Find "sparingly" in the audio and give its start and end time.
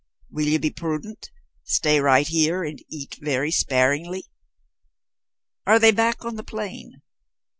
3.51-4.25